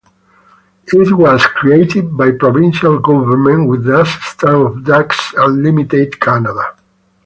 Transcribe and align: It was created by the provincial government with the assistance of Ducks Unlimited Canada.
It 0.91 1.11
was 1.15 1.45
created 1.45 2.17
by 2.17 2.31
the 2.31 2.37
provincial 2.39 2.97
government 2.97 3.69
with 3.69 3.83
the 3.83 4.01
assistance 4.01 4.49
of 4.51 4.83
Ducks 4.83 5.31
Unlimited 5.37 6.19
Canada. 6.19 6.75